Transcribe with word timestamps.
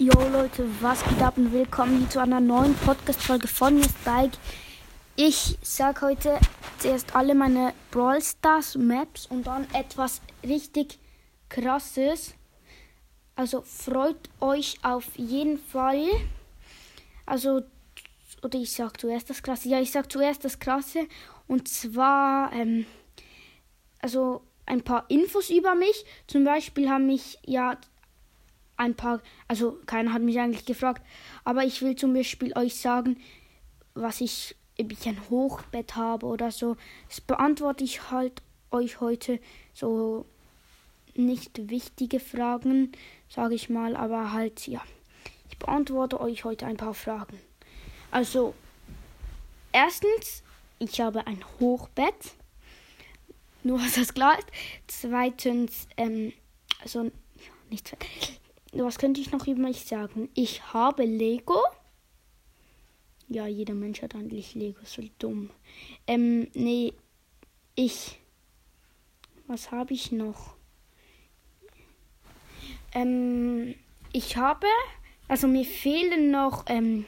Jo 0.00 0.12
Leute, 0.32 0.64
was 0.80 1.02
geht 1.02 1.20
ab 1.20 1.36
und 1.38 1.52
willkommen 1.52 2.08
zu 2.08 2.20
einer 2.20 2.38
neuen 2.38 2.72
Podcast-Folge 2.76 3.48
von 3.48 3.74
mir 3.74 3.82
Spike. 3.82 4.38
Ich 5.16 5.58
sag 5.60 6.02
heute 6.02 6.38
zuerst 6.78 7.16
alle 7.16 7.34
meine 7.34 7.74
Brawl 7.90 8.22
Stars 8.22 8.76
Maps 8.76 9.26
und 9.26 9.48
dann 9.48 9.66
etwas 9.74 10.20
richtig 10.44 11.00
krasses. 11.48 12.34
Also 13.34 13.62
freut 13.62 14.30
euch 14.38 14.78
auf 14.82 15.04
jeden 15.16 15.58
Fall. 15.58 16.06
Also, 17.26 17.62
oder 18.44 18.56
ich 18.56 18.70
sag 18.70 19.00
zuerst 19.00 19.30
das 19.30 19.42
Krasse. 19.42 19.68
Ja, 19.68 19.80
ich 19.80 19.90
sag 19.90 20.12
zuerst 20.12 20.44
das 20.44 20.60
Krasse. 20.60 21.08
Und 21.48 21.66
zwar, 21.66 22.52
ähm, 22.52 22.86
also 23.98 24.42
ein 24.64 24.82
paar 24.82 25.06
Infos 25.08 25.50
über 25.50 25.74
mich. 25.74 26.04
Zum 26.28 26.44
Beispiel 26.44 26.88
haben 26.88 27.06
mich 27.08 27.36
ja 27.44 27.76
ein 28.78 28.94
paar, 28.94 29.20
also 29.48 29.78
keiner 29.86 30.12
hat 30.12 30.22
mich 30.22 30.38
eigentlich 30.38 30.64
gefragt, 30.64 31.02
aber 31.44 31.64
ich 31.64 31.82
will 31.82 31.96
zum 31.96 32.14
Beispiel 32.14 32.56
euch 32.56 32.76
sagen, 32.76 33.18
was 33.94 34.20
ich, 34.20 34.56
ob 34.80 34.92
ich 34.92 35.06
ein 35.08 35.20
Hochbett 35.28 35.96
habe 35.96 36.26
oder 36.26 36.50
so. 36.50 36.76
Das 37.08 37.20
beantworte 37.20 37.84
ich 37.84 38.10
halt 38.10 38.42
euch 38.70 39.00
heute 39.00 39.40
so 39.74 40.24
nicht 41.14 41.68
wichtige 41.68 42.20
Fragen, 42.20 42.92
sage 43.28 43.54
ich 43.54 43.68
mal, 43.68 43.96
aber 43.96 44.32
halt 44.32 44.66
ja. 44.68 44.80
Ich 45.50 45.58
beantworte 45.58 46.20
euch 46.20 46.44
heute 46.44 46.66
ein 46.66 46.76
paar 46.76 46.94
Fragen. 46.94 47.38
Also, 48.10 48.54
erstens, 49.72 50.42
ich 50.78 51.00
habe 51.00 51.26
ein 51.26 51.44
Hochbett. 51.58 52.34
Nur, 53.64 53.78
dass 53.82 53.94
das 53.94 54.14
klar 54.14 54.38
ist. 54.38 54.48
Zweitens, 54.86 55.88
ähm, 55.96 56.32
also, 56.80 57.10
nichts 57.70 57.92
was 58.72 58.98
könnte 58.98 59.20
ich 59.20 59.32
noch 59.32 59.46
über 59.46 59.60
mich 59.60 59.84
sagen? 59.84 60.28
Ich 60.34 60.72
habe 60.72 61.04
Lego. 61.04 61.58
Ja, 63.28 63.46
jeder 63.46 63.74
Mensch 63.74 64.02
hat 64.02 64.14
eigentlich 64.14 64.54
Lego, 64.54 64.80
so 64.84 65.02
dumm. 65.18 65.50
Ähm, 66.06 66.48
nee, 66.54 66.94
ich. 67.74 68.18
Was 69.46 69.70
habe 69.70 69.94
ich 69.94 70.12
noch? 70.12 70.56
Ähm, 72.94 73.74
ich 74.12 74.36
habe. 74.36 74.66
Also 75.28 75.46
mir 75.46 75.64
fehlen 75.64 76.30
noch. 76.30 76.64
Ähm, 76.68 77.04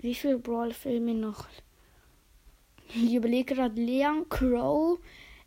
wie 0.00 0.14
viele 0.14 0.38
Brawl-Filme 0.38 1.14
noch? 1.14 1.46
Ich 2.88 3.14
überlege 3.14 3.54
gerade 3.54 3.80
Leon 3.80 4.28
Crow. 4.28 4.98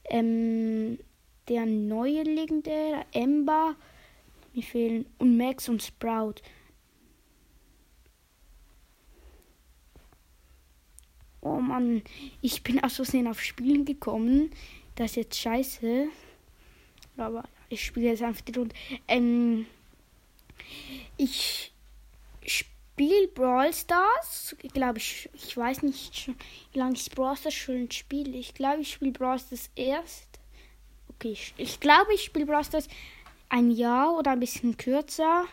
Ähm, 0.09 0.99
der 1.47 1.65
neue 1.65 2.23
legendäre 2.23 3.05
Ember. 3.13 3.75
Mir 4.57 4.63
fehlen 4.63 5.05
und 5.19 5.37
Max 5.37 5.69
und 5.69 5.83
Sprout. 5.83 6.41
Oh 11.41 11.59
Mann, 11.59 12.01
ich 12.41 12.63
bin 12.63 12.83
aus 12.83 12.95
Versehen 12.95 13.27
auf 13.27 13.39
Spielen 13.39 13.85
gekommen. 13.85 14.49
Das 14.95 15.11
ist 15.11 15.15
jetzt 15.17 15.39
scheiße. 15.39 16.07
Aber 17.17 17.43
ich 17.69 17.85
spiele 17.85 18.07
jetzt 18.07 18.23
einfach 18.23 18.41
die 18.41 18.57
Runde. 18.57 18.75
Ähm, 19.07 19.67
ich 21.17 21.71
spiele 22.43 23.27
Brawl 23.27 23.71
Stars. 23.71 24.55
Ich 24.63 24.73
glaube, 24.73 24.97
ich, 24.97 25.29
ich 25.35 25.55
weiß 25.55 25.83
nicht, 25.83 26.31
wie 26.73 26.79
lange 26.79 26.95
ich 26.95 27.11
Brawl 27.11 27.37
Stars 27.37 27.53
schon 27.53 27.91
spiele. 27.91 28.35
Ich 28.35 28.55
glaube, 28.55 28.81
ich 28.81 28.91
spiele 28.91 29.11
Brawl 29.11 29.37
Stars 29.37 29.69
erst. 29.75 30.27
Okay, 31.09 31.33
ich, 31.33 31.53
ich 31.57 31.79
glaube, 31.79 32.15
ich 32.15 32.23
spiele 32.23 32.47
Brawl 32.47 32.63
Stars 32.63 32.87
ein 33.49 33.71
Jahr 33.71 34.17
oder 34.17 34.31
ein 34.31 34.39
bisschen 34.39 34.77
kürzer. 34.77 35.45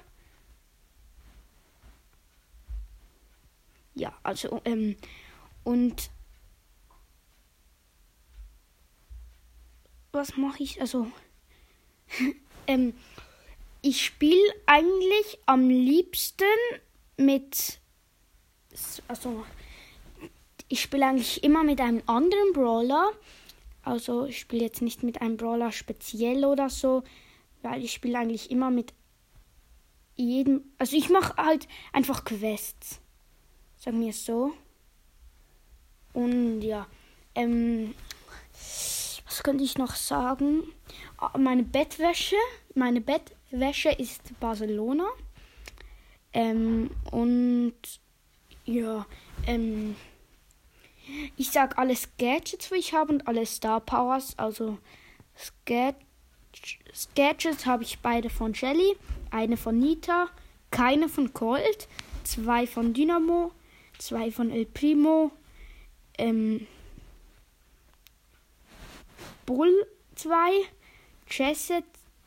Ja, 3.95 4.13
also, 4.23 4.61
ähm, 4.65 4.97
und 5.63 6.11
was 10.13 10.37
mache 10.37 10.63
ich? 10.63 10.81
Also, 10.81 11.07
ähm, 12.67 12.95
ich 13.83 14.05
spiele 14.05 14.55
eigentlich 14.67 15.39
am 15.47 15.69
liebsten 15.69 16.45
mit, 17.17 17.79
also, 19.07 19.45
ich 20.69 20.81
spiele 20.81 21.07
eigentlich 21.07 21.45
immer 21.45 21.63
mit 21.63 21.81
einem 21.81 22.03
anderen 22.07 22.53
Brawler. 22.53 23.13
Also, 23.83 24.25
ich 24.27 24.41
spiele 24.41 24.65
jetzt 24.65 24.83
nicht 24.83 25.03
mit 25.03 25.21
einem 25.21 25.37
Brawler 25.37 25.71
speziell 25.71 26.45
oder 26.45 26.69
so 26.69 27.05
weil 27.65 27.83
ich 27.83 27.93
spiele 27.93 28.19
eigentlich 28.19 28.51
immer 28.51 28.71
mit 28.71 28.93
jedem. 30.17 30.63
Also 30.79 30.97
ich 30.97 31.09
mache 31.09 31.37
halt 31.37 31.67
einfach 31.93 32.25
Quests. 32.25 33.01
Sagen 33.77 34.01
wir 34.01 34.11
es 34.11 34.25
so. 34.25 34.53
Und 36.13 36.61
ja. 36.61 36.87
Ähm, 37.35 37.95
was 39.25 39.43
könnte 39.43 39.65
ich 39.65 39.79
noch 39.79 39.97
sagen? 39.97 40.63
Ah, 41.17 41.37
meine 41.39 41.65
Bettwäsche. 41.65 42.37
Meine 42.75 43.01
Bettwäsche 43.01 43.91
ist 43.91 44.39
Barcelona. 44.39 45.07
Ähm, 46.35 46.91
und 47.11 47.75
ja. 48.67 49.07
Ähm, 49.47 49.97
ich 51.37 51.51
sag 51.51 51.79
alle 51.79 51.95
Gadgets, 52.19 52.69
die 52.69 52.77
ich 52.77 52.93
habe 52.93 53.13
und 53.15 53.27
alle 53.27 53.47
Star 53.47 53.81
Powers. 53.81 54.39
Also 54.39 54.79
Gadgets. 55.65 56.05
Gadgets 57.15 57.67
habe 57.67 57.83
ich 57.83 57.99
beide 58.01 58.31
von 58.31 58.55
Shelly, 58.55 58.97
eine 59.31 59.57
von 59.57 59.79
Nita, 59.79 60.29
keine 60.71 61.09
von 61.09 61.33
Colt, 61.33 61.89
zwei 62.25 62.67
von 62.67 62.95
Dynamo, 62.95 63.53
zwei 63.99 64.31
von 64.31 64.51
El 64.51 64.67
Primo, 64.67 65.31
ähm, 66.19 66.67
Bull 69.47 69.87
2, 70.15 70.31
Jesse, 71.29 71.83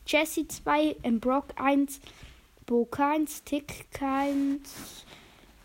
Jesse 0.06 0.48
2, 0.48 0.98
ähm, 1.04 1.20
Brock 1.20 1.48
1, 1.56 2.00
Bo 2.66 2.86
keins, 2.86 3.44
Tick 3.44 3.92
keins, 3.92 5.06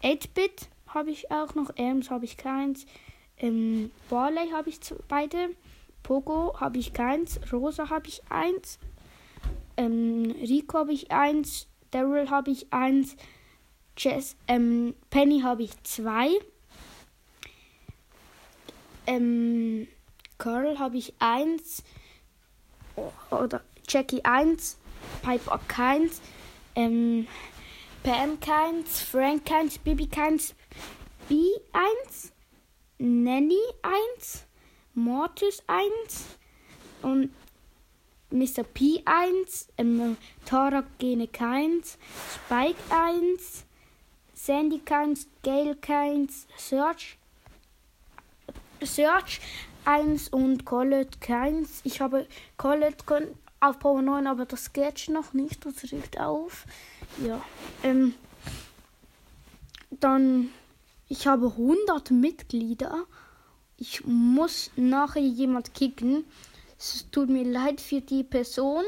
8-Bit 0.02 0.68
habe 0.86 1.10
ich 1.10 1.30
auch 1.30 1.54
noch, 1.54 1.76
Elms 1.76 2.10
habe 2.10 2.24
ich 2.24 2.36
keins, 2.36 2.86
ähm, 3.38 3.90
Barley 4.08 4.50
habe 4.50 4.70
ich 4.70 4.78
beide, 5.08 5.50
Pogo 6.02 6.58
habe 6.58 6.78
ich 6.78 6.92
keins, 6.92 7.40
Rosa 7.52 7.90
habe 7.90 8.08
ich 8.08 8.22
eins, 8.28 8.78
ähm, 9.76 10.34
Rico 10.40 10.78
habe 10.78 10.92
ich 10.92 11.10
eins, 11.10 11.68
Daryl 11.90 12.30
habe 12.30 12.50
ich 12.50 12.72
eins, 12.72 13.16
Jess, 13.96 14.36
ähm, 14.48 14.94
Penny 15.10 15.40
habe 15.40 15.62
ich 15.62 15.82
zwei, 15.84 16.28
ähm, 19.06 19.86
Carl 20.38 20.78
habe 20.78 20.96
ich 20.96 21.14
eins, 21.18 21.82
oder 23.30 23.60
Jackie 23.88 24.24
eins, 24.24 24.78
Piper 25.22 25.60
keins, 25.68 26.20
ähm, 26.74 27.26
Pam 28.02 28.40
keins, 28.40 29.00
Frank 29.00 29.44
keins, 29.46 29.78
Bibi 29.78 30.08
keins, 30.08 30.54
B 31.28 31.36
eins, 31.72 32.32
Nanny 32.98 33.60
eins, 33.82 34.44
Mortis 34.94 35.62
1 35.66 36.26
und 37.02 37.30
Mr. 38.30 38.62
P 38.64 39.02
1, 39.04 39.68
ähm, 39.78 40.16
Tara 40.44 40.84
Gene 40.98 41.28
keins, 41.28 41.98
Spike 42.34 42.80
1, 42.90 43.64
Sandy 44.34 44.80
keins, 44.80 45.28
Gale 45.42 45.76
keins, 45.76 46.46
Search, 46.56 47.18
Search 48.82 49.40
1 49.84 50.28
und 50.28 50.64
Colette 50.64 51.18
keins. 51.20 51.80
Ich 51.84 52.00
habe 52.00 52.26
Colette 52.56 53.34
auf 53.60 53.78
Power 53.78 54.02
9, 54.02 54.26
aber 54.26 54.46
das 54.46 54.72
geht 54.72 55.08
noch 55.08 55.32
nicht, 55.32 55.64
das 55.64 55.92
regt 55.92 56.18
auf. 56.18 56.66
Ja, 57.24 57.40
ähm, 57.82 58.14
dann, 59.90 60.50
ich 61.08 61.26
habe 61.26 61.46
100 61.46 62.10
Mitglieder 62.10 63.06
ich 63.82 64.04
muss 64.04 64.70
nachher 64.76 65.20
jemand 65.20 65.74
kicken. 65.74 66.24
Es 66.78 67.10
tut 67.10 67.28
mir 67.28 67.42
leid 67.42 67.80
für 67.80 68.00
die 68.00 68.22
Person. 68.22 68.84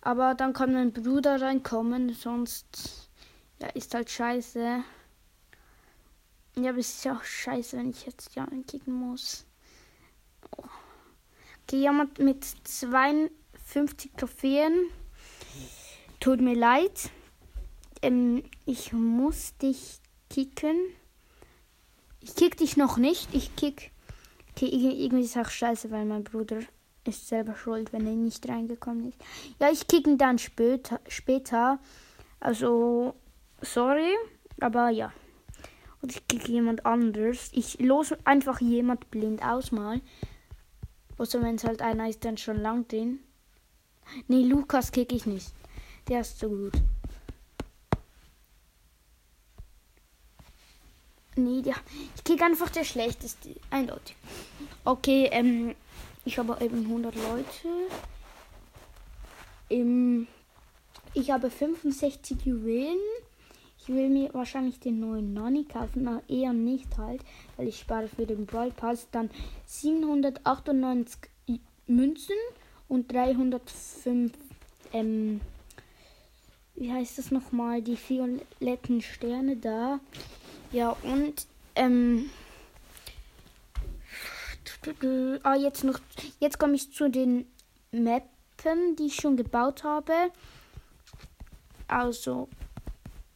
Aber 0.00 0.34
dann 0.34 0.54
kann 0.54 0.72
mein 0.72 0.94
Bruder 0.94 1.42
reinkommen, 1.42 2.14
sonst 2.14 3.10
ja, 3.60 3.68
ist 3.68 3.92
halt 3.92 4.08
scheiße. 4.08 4.82
Ja, 6.56 6.70
aber 6.70 6.78
es 6.78 6.88
ist 6.88 7.04
ja 7.04 7.18
auch 7.18 7.22
scheiße, 7.22 7.76
wenn 7.76 7.90
ich 7.90 8.06
jetzt 8.06 8.34
ja 8.34 8.46
kicken 8.66 8.94
muss. 8.94 9.44
Okay, 10.50 11.76
jemand 11.76 12.18
mit 12.18 12.46
52 12.64 14.10
Trophäen. 14.16 14.86
Tut 16.18 16.40
mir 16.40 16.56
leid. 16.56 17.10
Ähm, 18.00 18.42
ich 18.64 18.94
muss 18.94 19.54
dich 19.58 20.00
kicken. 20.30 20.78
Ich 22.22 22.34
kick 22.36 22.56
dich 22.56 22.76
noch 22.76 22.96
nicht. 22.96 23.28
Ich 23.34 23.54
kick. 23.56 23.90
Okay, 24.50 24.66
irgendwie 24.66 25.24
ist 25.24 25.36
auch 25.36 25.48
scheiße, 25.48 25.90
weil 25.90 26.04
mein 26.04 26.24
Bruder 26.24 26.60
ist 27.04 27.28
selber 27.28 27.56
schuld, 27.56 27.92
wenn 27.92 28.06
er 28.06 28.12
nicht 28.12 28.48
reingekommen 28.48 29.08
ist. 29.08 29.18
Ja, 29.58 29.70
ich 29.70 29.86
kick 29.88 30.06
ihn 30.06 30.18
dann 30.18 30.38
später. 30.38 31.00
später. 31.08 31.78
Also, 32.38 33.14
sorry, 33.60 34.12
aber 34.60 34.90
ja. 34.90 35.12
Und 36.00 36.12
ich 36.12 36.26
kriege 36.28 36.52
jemand 36.52 36.84
anders. 36.86 37.50
Ich 37.52 37.78
los 37.80 38.14
einfach 38.24 38.60
jemand 38.60 39.10
blind 39.10 39.42
aus 39.42 39.72
mal. 39.72 40.00
Außer 41.18 41.40
wenn 41.42 41.56
es 41.56 41.64
halt 41.64 41.82
einer 41.82 42.08
ist, 42.08 42.24
dann 42.24 42.36
schon 42.36 42.60
lang 42.60 42.86
drin. 42.88 43.20
Nee, 44.26 44.44
Lukas 44.44 44.90
kick 44.90 45.12
ich 45.12 45.26
nicht. 45.26 45.52
Der 46.08 46.20
ist 46.20 46.38
so 46.38 46.48
gut. 46.48 46.72
Nee, 51.36 51.62
der, 51.62 51.74
ich 52.14 52.24
kick 52.24 52.42
einfach 52.42 52.70
der 52.70 52.84
schlechteste. 52.84 53.54
Eindeutig. 53.70 54.16
Okay, 54.84 55.28
ähm, 55.32 55.74
ich 56.24 56.38
habe 56.38 56.56
eben 56.60 56.84
100 56.84 57.14
Leute. 57.14 57.68
Ähm, 59.70 60.26
ich 61.14 61.30
habe 61.30 61.50
65 61.50 62.44
Juwelen. 62.44 62.98
Ich 63.78 63.88
will 63.88 64.10
mir 64.10 64.32
wahrscheinlich 64.32 64.78
den 64.78 65.00
neuen 65.00 65.32
Nani 65.32 65.64
kaufen, 65.64 66.06
aber 66.06 66.22
eher 66.28 66.52
nicht 66.52 66.96
halt, 66.98 67.22
weil 67.56 67.66
ich 67.66 67.80
spare 67.80 68.08
für 68.08 68.26
den 68.26 68.46
Brawl 68.46 68.70
Pass 68.70 69.08
dann 69.10 69.28
798 69.66 71.18
Münzen 71.88 72.36
und 72.88 73.10
305 73.10 74.32
ähm, 74.92 75.40
wie 76.74 76.92
heißt 76.92 77.18
das 77.18 77.30
nochmal, 77.30 77.82
die 77.82 77.96
violetten 77.96 79.02
Sterne 79.02 79.56
da. 79.56 80.00
Ja, 80.72 80.96
und 81.02 81.46
ähm, 81.74 82.30
ah, 85.42 85.54
jetzt 85.54 85.84
noch, 85.84 85.98
jetzt 86.40 86.58
komme 86.58 86.74
ich 86.74 86.92
zu 86.92 87.10
den 87.10 87.46
Mappen, 87.92 88.96
die 88.98 89.06
ich 89.06 89.16
schon 89.16 89.36
gebaut 89.36 89.84
habe. 89.84 90.12
Also, 91.88 92.48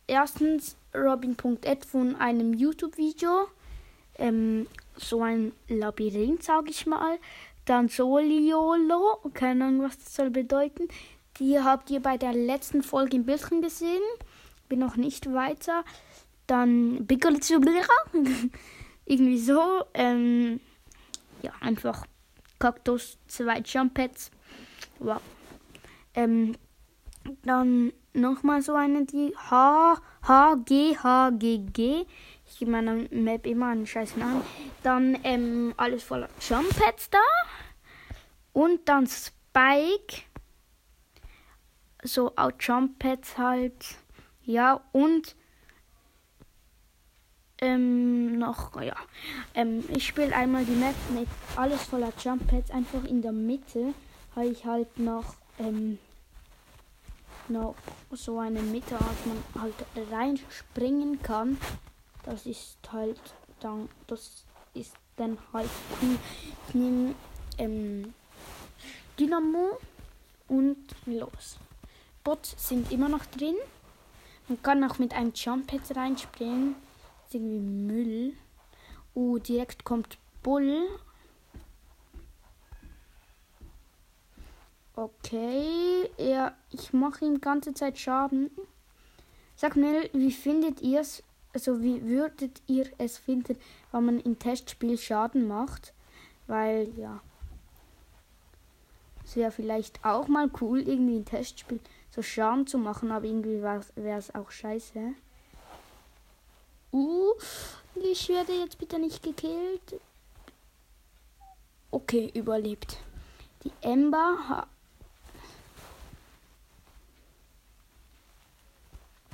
erstens 0.06 0.76
Robin.ed 0.94 1.84
von 1.84 2.16
einem 2.16 2.54
YouTube-Video. 2.54 3.48
Ähm, 4.18 4.66
so 4.96 5.22
ein 5.22 5.52
Labyrinth, 5.68 6.42
sage 6.42 6.70
ich 6.70 6.86
mal. 6.86 7.18
Dann 7.66 7.90
Soliolo, 7.90 9.20
keine 9.34 9.66
Ahnung, 9.66 9.82
was 9.82 9.98
das 9.98 10.14
soll 10.14 10.30
bedeuten. 10.30 10.88
Die 11.38 11.60
habt 11.60 11.90
ihr 11.90 12.00
bei 12.00 12.16
der 12.16 12.32
letzten 12.32 12.82
Folge 12.82 13.16
im 13.16 13.24
Bildschirm 13.24 13.60
gesehen. 13.60 14.00
Bin 14.70 14.78
noch 14.78 14.96
nicht 14.96 15.32
weiter. 15.34 15.84
Dann 16.46 17.06
Bickelzublera. 17.06 17.94
Irgendwie 19.04 19.38
so. 19.38 19.84
Ähm, 19.94 20.60
ja, 21.42 21.52
einfach 21.60 22.06
Kaktus, 22.58 23.18
zwei 23.26 23.60
Jumpets. 23.60 24.30
Wow. 24.98 25.20
Ähm, 26.14 26.56
dann 27.42 27.92
nochmal 28.14 28.62
so 28.62 28.74
eine, 28.74 29.04
die 29.04 29.34
H, 29.36 30.00
H, 30.22 30.54
G, 30.64 30.96
H, 30.96 31.30
G, 31.30 31.58
G. 31.58 32.06
Ich 32.46 32.58
gebe 32.58 32.70
meiner 32.70 32.94
Map 33.10 33.46
immer 33.46 33.68
einen 33.68 33.86
scheiß 33.86 34.16
Namen. 34.16 34.42
Dann 34.82 35.18
ähm, 35.24 35.74
alles 35.76 36.04
voller 36.04 36.28
Jumpets 36.40 37.10
da. 37.10 37.18
Und 38.52 38.88
dann 38.88 39.06
Spike 39.06 40.22
so 42.06 42.32
auch 42.36 42.52
Jump 42.58 42.98
Pads 42.98 43.38
halt. 43.38 43.96
Ja, 44.42 44.80
und 44.92 45.36
ähm, 47.58 48.38
noch, 48.38 48.80
ja. 48.80 48.96
Ähm, 49.54 49.82
ich 49.88 50.06
spiele 50.06 50.34
einmal 50.34 50.64
die 50.64 50.72
Map 50.72 50.94
mit 51.14 51.28
alles 51.56 51.82
voller 51.82 52.12
Jump 52.22 52.46
Pads. 52.48 52.70
Einfach 52.70 53.04
in 53.04 53.22
der 53.22 53.32
Mitte 53.32 53.94
habe 54.34 54.46
ich 54.46 54.64
halt 54.64 54.98
noch, 54.98 55.34
ähm, 55.58 55.98
noch 57.48 57.74
so 58.10 58.38
eine 58.38 58.60
Mitte, 58.60 58.94
als 58.94 59.26
man 59.26 59.62
halt 59.62 59.74
reinspringen 60.12 61.22
kann. 61.22 61.56
Das 62.24 62.44
ist 62.44 62.78
halt 62.92 63.20
dann, 63.60 63.88
das 64.06 64.44
ist 64.74 64.94
dann 65.16 65.38
halt 65.52 65.70
cool. 66.02 66.18
Ich 66.68 66.74
nehme 66.74 67.14
ähm, 67.56 68.12
Dynamo 69.18 69.78
und 70.48 70.76
los. 71.06 71.58
Bots 72.22 72.54
sind 72.58 72.92
immer 72.92 73.08
noch 73.08 73.24
drin. 73.24 73.54
Man 74.48 74.60
kann 74.62 74.84
auch 74.84 74.98
mit 74.98 75.14
einem 75.14 75.32
Jump 75.34 75.68
Pad 75.68 75.96
reinspringen. 75.96 76.76
Ist 77.26 77.34
irgendwie 77.34 77.58
Müll. 77.58 78.34
Uh, 79.14 79.38
direkt 79.38 79.84
kommt 79.84 80.18
Bull. 80.42 80.86
Okay, 84.94 86.08
ja, 86.18 86.54
ich 86.70 86.92
mache 86.92 87.24
ihm 87.24 87.40
ganze 87.40 87.74
Zeit 87.74 87.98
Schaden. 87.98 88.50
Sag 89.56 89.76
mir, 89.76 90.08
wie 90.12 90.32
findet 90.32 90.80
ihr 90.80 91.00
es? 91.00 91.22
Also 91.52 91.82
wie 91.82 92.04
würdet 92.04 92.62
ihr 92.66 92.86
es 92.98 93.18
finden, 93.18 93.58
wenn 93.90 94.04
man 94.04 94.20
im 94.20 94.38
Testspiel 94.38 94.96
Schaden 94.96 95.48
macht? 95.48 95.94
Weil 96.46 96.88
ja, 96.96 97.20
es 99.24 99.36
wäre 99.36 99.50
vielleicht 99.50 100.04
auch 100.04 100.28
mal 100.28 100.50
cool, 100.60 100.80
irgendwie 100.80 101.16
ein 101.16 101.24
Testspiel 101.24 101.80
so 102.10 102.22
Schaden 102.22 102.66
zu 102.66 102.78
machen, 102.78 103.10
aber 103.10 103.24
irgendwie 103.24 103.60
wäre 103.62 104.18
es 104.18 104.34
auch 104.34 104.50
scheiße. 104.50 105.14
Uh, 106.96 107.34
ich 107.94 108.26
werde 108.30 108.54
jetzt 108.54 108.78
bitte 108.78 108.98
nicht 108.98 109.22
gekillt. 109.22 110.00
Okay, 111.90 112.30
überlebt. 112.32 112.96
Die 113.64 113.72
Ember 113.82 114.66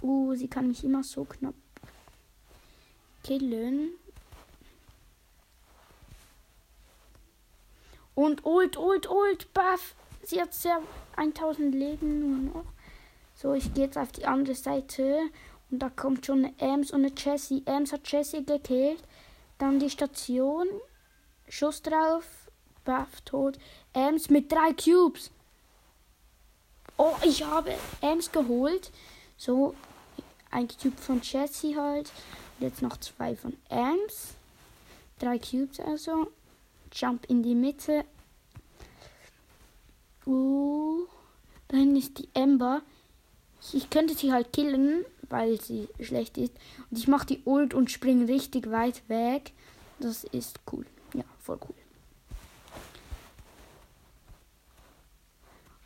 Uh, 0.00 0.35
sie 0.35 0.49
kann 0.49 0.67
mich 0.67 0.82
immer 0.82 1.05
so 1.05 1.25
knapp 1.25 1.55
killen. 3.23 3.93
Und 8.17 8.44
ult, 8.44 8.76
ult, 8.76 9.08
ult, 9.08 9.55
buff. 9.55 9.94
Sie 10.25 10.41
hat 10.41 10.53
sehr 10.53 10.82
1000 11.15 11.73
Leben 11.73 12.19
nur 12.19 12.53
noch. 12.55 12.73
So, 13.37 13.55
ich 13.55 13.73
gehe 13.73 13.85
jetzt 13.85 13.97
auf 13.97 14.11
die 14.11 14.26
andere 14.26 14.56
Seite. 14.56 15.31
Und 15.72 15.78
da 15.78 15.88
kommt 15.88 16.26
schon 16.26 16.44
eine 16.44 16.54
Ems 16.58 16.90
und 16.90 17.04
eine 17.04 17.14
Jessie. 17.16 17.62
Ems 17.64 17.92
hat 17.92 18.06
Jessie 18.12 18.44
gekillt. 18.44 19.02
Dann 19.56 19.80
die 19.80 19.88
Station. 19.88 20.69
Schuss 21.48 21.80
drauf. 21.80 22.24
Buff 22.84 23.22
tot. 23.24 23.58
Ems 23.94 24.28
mit 24.28 24.52
drei 24.52 24.74
Cubes. 24.74 25.30
Oh, 26.98 27.16
ich 27.24 27.42
habe 27.42 27.74
Ems 28.02 28.30
geholt. 28.30 28.90
So, 29.38 29.74
ein 30.50 30.69
Cube 30.69 30.98
von 30.98 31.22
Jessie 31.22 31.74
halt. 31.74 32.12
Und 32.58 32.67
jetzt 32.67 32.82
noch 32.82 32.98
zwei 32.98 33.34
von 33.34 33.56
Ems. 33.70 34.34
Drei 35.19 35.38
Cubes 35.38 35.81
also. 35.81 36.31
Jump 36.93 37.24
in 37.31 37.43
die 37.43 37.55
Mitte. 37.55 38.05
Uh, 40.26 41.06
dahin 41.69 41.96
ist 41.96 42.19
die 42.19 42.29
Ember. 42.34 42.82
Ich 43.72 43.88
könnte 43.91 44.14
sie 44.14 44.32
halt 44.32 44.52
killen, 44.52 45.05
weil 45.32 45.60
sie 45.60 45.89
schlecht 45.98 46.39
ist. 46.39 46.53
Und 46.91 46.98
ich 46.98 47.08
mache 47.08 47.27
die 47.27 47.43
Ult 47.44 47.74
und 47.74 47.91
springe 47.91 48.29
richtig 48.29 48.70
weit 48.70 49.03
weg. 49.08 49.53
Das 49.98 50.24
ist 50.24 50.60
cool. 50.70 50.86
Ja, 51.15 51.24
voll 51.41 51.58
cool. 51.69 51.74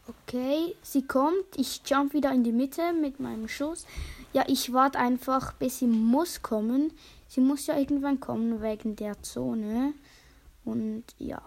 Okay, 0.09 0.75
sie 0.83 1.07
kommt. 1.07 1.57
Ich 1.57 1.83
jump 1.87 2.12
wieder 2.12 2.33
in 2.33 2.45
die 2.45 2.53
Mitte 2.53 2.93
mit 2.93 3.21
meinem 3.21 3.49
Schuss. 3.49 3.87
Ja, 4.33 4.45
ich 4.47 4.73
warte 4.73 4.99
einfach, 4.99 5.53
bis 5.55 5.79
sie 5.79 5.87
muss 5.87 6.43
kommen. 6.43 6.93
Sie 7.29 7.41
muss 7.41 7.67
ja 7.67 7.76
irgendwann 7.76 8.21
kommen 8.21 8.62
wegen 8.62 8.97
der 8.97 9.21
Zone. 9.23 9.95
Und 10.65 11.05
ja. 11.19 11.41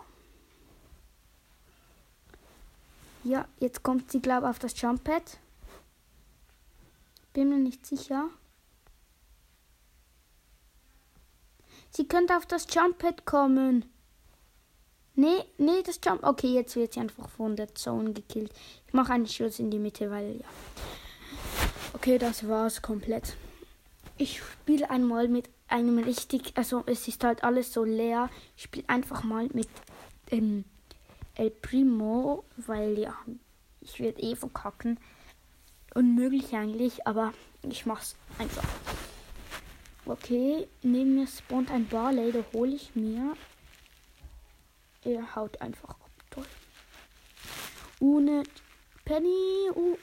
Ja, 3.23 3.47
jetzt 3.59 3.83
kommt 3.83 4.11
sie, 4.11 4.21
glaube 4.21 4.45
ich, 4.45 4.49
auf 4.49 4.59
das 4.59 4.79
Jump 4.79 5.03
Pad. 5.03 5.37
Bin 7.33 7.49
mir 7.49 7.57
nicht 7.57 7.85
sicher. 7.85 8.29
Sie 11.91 12.07
könnte 12.07 12.37
auf 12.37 12.45
das 12.45 12.67
Jump 12.73 12.99
Pad 12.99 13.25
kommen. 13.25 13.85
Nee, 15.15 15.43
nee, 15.57 15.81
das 15.83 15.99
Jump. 16.03 16.23
Okay, 16.23 16.53
jetzt 16.53 16.75
wird 16.75 16.93
sie 16.93 16.99
einfach 17.01 17.29
von 17.29 17.55
der 17.55 17.75
Zone 17.75 18.13
gekillt. 18.13 18.53
Ich 18.87 18.93
mache 18.93 19.13
einen 19.13 19.27
Schuss 19.27 19.59
in 19.59 19.69
die 19.69 19.79
Mitte, 19.79 20.09
weil 20.09 20.37
ja. 20.37 20.47
Okay, 21.93 22.17
das 22.17 22.47
war's 22.47 22.81
komplett. 22.81 23.35
Ich 24.17 24.41
spiele 24.41 24.89
einmal 24.89 25.27
mit 25.27 25.49
einem 25.67 25.99
richtig, 25.99 26.53
also 26.55 26.83
es 26.85 27.07
ist 27.07 27.23
halt 27.23 27.43
alles 27.43 27.73
so 27.73 27.83
leer. 27.83 28.29
Ich 28.55 28.63
spiele 28.63 28.87
einfach 28.87 29.23
mal 29.23 29.49
mit 29.53 29.69
ähm, 30.31 30.65
El 31.35 31.51
Primo, 31.51 32.43
weil 32.57 32.97
ja, 32.97 33.15
ich 33.81 33.99
werde 33.99 34.21
eh 34.21 34.35
verkacken. 34.35 34.99
Unmöglich 35.95 36.55
eigentlich, 36.55 37.05
aber 37.07 37.33
ich 37.63 37.85
mach's 37.85 38.15
einfach. 38.37 38.67
Okay, 40.05 40.67
neben 40.81 41.15
mir 41.15 41.27
spawnt 41.27 41.71
ein 41.71 41.87
Barley, 41.87 42.31
da 42.31 42.43
hole 42.53 42.75
ich 42.75 42.95
mir. 42.95 43.35
Er 45.03 45.35
haut 45.35 45.61
einfach 45.61 45.89
ab. 45.89 46.09
Toll. 46.29 46.45
Ohne 47.99 48.43
Penny. 49.05 49.69
Uh. 49.75 49.97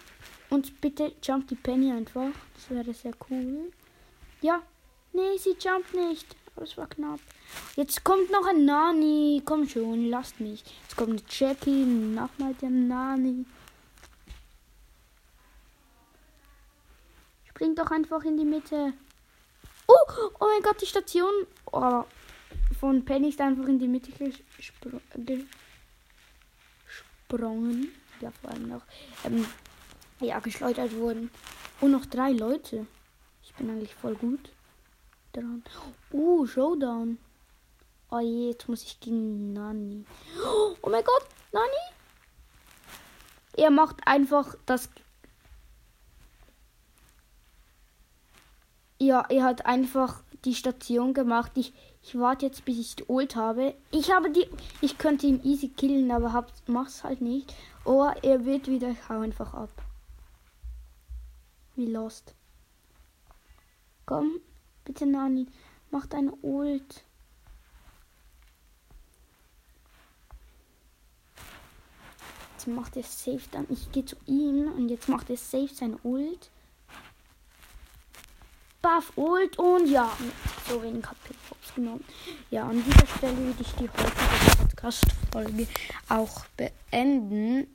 Und 0.49 0.81
bitte 0.81 1.13
jump 1.23 1.49
die 1.49 1.55
Penny 1.55 1.91
einfach. 1.93 2.31
Das 2.55 2.71
wäre 2.71 2.95
sehr 2.95 3.13
cool. 3.31 3.73
Ja. 4.41 4.63
Nee, 5.13 5.37
sie 5.39 5.57
jumpt 5.59 5.95
nicht. 5.95 6.37
Aber 6.55 6.65
es 6.65 6.77
war 6.77 6.87
knapp. 6.87 7.21
Jetzt 7.75 8.05
kommt 8.05 8.31
noch 8.31 8.47
ein 8.47 8.65
Nani. 8.65 9.43
Komm 9.45 9.69
schon, 9.69 10.09
lasst 10.09 10.41
mich. 10.41 10.63
Jetzt 10.83 10.97
kommt 10.97 11.25
Jackie. 11.39 11.85
Nochmal 11.85 12.55
der 12.55 12.71
Nani. 12.71 13.45
Spring 17.57 17.75
doch 17.75 17.91
einfach 17.91 18.23
in 18.25 18.37
die 18.37 18.45
Mitte. 18.45 18.93
Oh, 19.87 19.95
oh 20.41 20.47
mein 20.47 20.63
Gott, 20.63 20.79
die 20.83 20.87
Station 20.87 21.33
oh, 21.73 22.05
von 22.79 23.03
Penny 23.03 23.31
ist 23.31 23.41
einfach 23.41 23.67
in 23.67 23.79
die 23.79 23.89
Mitte 23.89 24.13
gespr 24.13 24.91
gesprungen. 27.25 27.89
Ja, 28.21 28.31
vor 28.31 28.51
allem 28.51 28.69
noch. 28.69 28.83
Ähm, 29.25 29.47
ja, 30.21 30.39
geschleudert 30.41 30.95
wurden. 30.97 31.31
Und 31.81 31.93
noch 31.93 32.05
drei 32.05 32.33
Leute. 32.33 32.87
Ich 33.43 33.55
bin 33.55 33.71
eigentlich 33.71 33.95
voll 33.95 34.17
gut 34.17 34.51
dran. 35.33 35.65
Oh, 36.13 36.45
Showdown. 36.45 37.17
Oh 38.11 38.19
je, 38.19 38.51
jetzt 38.51 38.69
muss 38.69 38.83
ich 38.83 39.01
gegen 39.01 39.55
Nani. 39.55 40.05
Oh 40.83 40.91
mein 40.91 41.05
Gott, 41.05 41.27
Nani? 41.53 41.73
Er 43.57 43.71
macht 43.71 44.07
einfach 44.07 44.57
das. 44.67 44.91
Ja, 48.99 49.27
er 49.29 49.45
hat 49.45 49.67
einfach 49.67 50.23
die 50.45 50.55
Station 50.55 51.13
gemacht. 51.13 51.53
Ich, 51.57 51.75
ich 52.03 52.19
warte 52.19 52.47
jetzt, 52.47 52.65
bis 52.65 52.79
ich 52.79 52.97
die 52.97 53.05
Ult 53.05 53.37
habe. 53.37 53.75
Ich 53.91 54.11
habe 54.11 54.31
die. 54.31 54.49
Ich 54.81 54.97
könnte 54.97 55.27
ihn 55.27 55.43
easy 55.45 55.69
killen, 55.69 56.11
aber 56.11 56.33
hab, 56.33 56.51
mach's 56.67 57.05
halt 57.05 57.21
nicht. 57.21 57.55
Oh, 57.85 58.11
er 58.23 58.45
wird 58.45 58.69
wieder. 58.69 58.89
Ich 58.89 59.09
hau 59.09 59.21
einfach 59.21 59.53
ab. 59.53 59.71
Wie 61.75 61.87
lost. 61.87 62.35
Komm, 64.07 64.41
bitte 64.85 65.05
Nani. 65.05 65.47
Mach 65.91 66.07
deine 66.07 66.33
Ult. 66.43 67.05
Jetzt 72.55 72.67
macht 72.69 72.97
er 72.97 73.03
safe 73.03 73.43
dann. 73.51 73.67
Ich 73.69 73.93
gehe 73.93 74.05
zu 74.05 74.17
ihm 74.27 74.73
und 74.73 74.89
jetzt 74.89 75.09
macht 75.09 75.29
er 75.29 75.37
safe 75.37 75.75
sein 75.75 75.99
Ult. 76.03 76.51
Buff 78.87 79.13
Ult 79.17 79.59
und 79.59 79.89
ja, 79.89 80.09
so 80.69 80.81
wenig 80.81 81.05
HP 81.05 81.35
genommen. 81.75 82.05
Ja, 82.53 82.69
an 82.69 82.85
dieser 82.85 83.05
Stelle 83.19 83.37
würde 83.37 83.61
ich 83.61 83.73
die 83.73 83.89
heutige 83.89 84.57
Podcast-Folge 84.59 85.67
auch 86.09 86.47
beenden. 86.57 87.67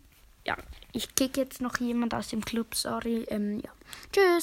Ja, 0.45 0.55
ich 0.93 1.13
kick 1.13 1.35
jetzt 1.35 1.59
noch 1.59 1.77
jemand 1.81 2.13
aus 2.13 2.29
dem 2.29 2.45
Club, 2.45 2.75
sorry. 2.75 3.25
Ähm, 3.27 3.59
ja. 3.59 3.71
Tschüss. 4.13 4.39